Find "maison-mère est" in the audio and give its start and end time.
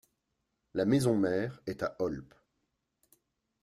0.85-1.83